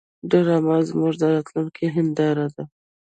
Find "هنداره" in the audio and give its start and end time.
1.95-2.47